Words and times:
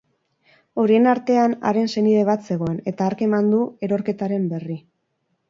Horien 0.83 1.09
artean 1.11 1.53
haren 1.71 1.91
senide 1.97 2.23
bat 2.31 2.47
zegoen, 2.49 2.81
eta 2.93 3.07
hark 3.11 3.23
eman 3.27 3.53
du 3.53 3.61
erorketaren 3.89 4.51
berri. 4.57 4.81